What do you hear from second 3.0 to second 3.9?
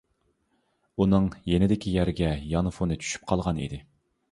چۈشۈپ قالغان ئىدى.